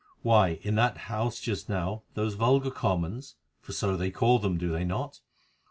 Why, 0.23 0.57
in 0.63 0.73
that 0.77 0.97
house 0.97 1.39
just 1.39 1.69
now 1.69 2.01
those 2.15 2.33
vulgar 2.33 2.71
Commons—for 2.71 3.71
so 3.71 3.95
they 3.95 4.09
call 4.09 4.39
them, 4.39 4.57
do 4.57 4.71
they 4.71 4.83
not? 4.83 5.21